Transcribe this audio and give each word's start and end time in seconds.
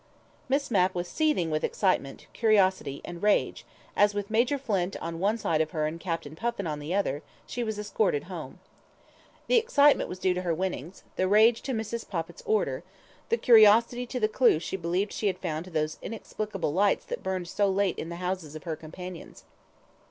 Miss 0.49 0.71
Mapp 0.71 0.95
was 0.95 1.07
seething 1.07 1.51
with 1.51 1.63
excitement, 1.63 2.25
curiosity 2.33 3.01
and 3.05 3.21
rage, 3.21 3.67
as 3.95 4.15
with 4.15 4.31
Major 4.31 4.57
Flint 4.57 4.95
on 4.99 5.19
one 5.19 5.37
side 5.37 5.61
of 5.61 5.69
her 5.69 5.85
and 5.85 5.99
Captain 5.99 6.35
Puffin 6.35 6.65
on 6.65 6.79
the 6.79 6.91
other, 6.91 7.21
she 7.45 7.63
was 7.63 7.77
escorted 7.77 8.23
home. 8.23 8.59
The 9.45 9.57
excitement 9.57 10.09
was 10.09 10.17
due 10.17 10.33
to 10.33 10.41
her 10.41 10.55
winnings, 10.55 11.03
the 11.17 11.27
rage 11.27 11.61
to 11.61 11.71
Mrs. 11.73 12.09
Poppit's 12.09 12.41
Order, 12.47 12.83
the 13.29 13.37
curiosity 13.37 14.07
to 14.07 14.19
the 14.19 14.27
clue 14.27 14.57
she 14.57 14.75
believed 14.75 15.13
she 15.13 15.27
had 15.27 15.37
found 15.37 15.65
to 15.65 15.69
those 15.71 15.99
inexplicable 16.01 16.73
lights 16.73 17.05
that 17.05 17.21
burned 17.21 17.47
so 17.47 17.69
late 17.69 17.99
in 17.99 18.09
the 18.09 18.15
houses 18.15 18.55
of 18.55 18.63
her 18.63 18.75
companions. 18.75 19.43